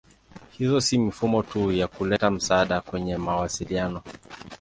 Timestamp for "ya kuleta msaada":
1.71-2.81